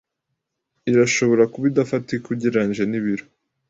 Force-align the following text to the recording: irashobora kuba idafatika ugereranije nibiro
irashobora 0.89 1.43
kuba 1.51 1.65
idafatika 1.71 2.25
ugereranije 2.33 2.83
nibiro 2.87 3.25